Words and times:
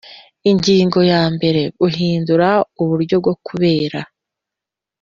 Ingingo 0.49 0.99
ya 1.11 1.23
mbere 1.35 1.61
Guhindura 1.79 2.49
uburyo 2.81 3.15
bwo 3.21 3.33
kubera 3.45 3.99